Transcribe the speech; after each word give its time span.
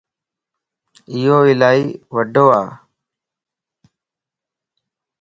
ايو 1.11 1.37
الائي 1.51 1.83
وڊو 2.15 2.45
ا 2.61 2.63